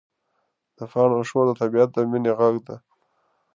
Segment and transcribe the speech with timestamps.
[0.77, 2.75] د پاڼو شور د طبیعت د مینې غږ دی.